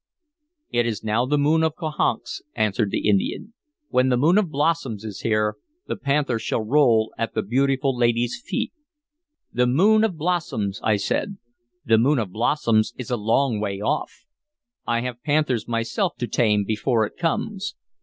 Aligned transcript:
"It 0.71 0.87
is 0.87 1.03
now 1.03 1.27
the 1.27 1.37
moon 1.37 1.61
of 1.61 1.75
cohonks," 1.75 2.41
answered 2.55 2.89
the 2.89 3.07
Indian. 3.07 3.53
"When 3.89 4.09
the 4.09 4.17
moon 4.17 4.39
of 4.39 4.49
blossoms 4.49 5.03
is 5.03 5.19
here, 5.19 5.57
the 5.85 5.95
panther 5.95 6.39
shall 6.39 6.63
roll 6.63 7.13
at 7.19 7.35
the 7.35 7.43
beautiful 7.43 7.95
lady's 7.95 8.41
feet." 8.43 8.73
"The 9.53 9.67
moon 9.67 10.03
of 10.03 10.17
blossoms!" 10.17 10.79
I 10.81 10.95
said. 10.95 11.37
"The 11.85 11.99
moon 11.99 12.17
of 12.17 12.31
blossoms 12.31 12.95
is 12.97 13.11
a 13.11 13.15
long 13.15 13.59
way 13.59 13.79
off. 13.79 14.25
I 14.87 15.01
have 15.01 15.21
panthers 15.21 15.67
myself 15.67 16.15
to 16.17 16.25
tame 16.27 16.63
before 16.65 17.05
it 17.05 17.15
comes. 17.15 17.75